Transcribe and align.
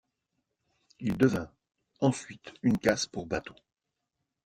Il 0.99 1.15
devint 1.15 1.51
ensuite 1.99 2.55
une 2.63 2.79
casse 2.79 3.05
pour 3.05 3.27
bateaux. 3.27 3.53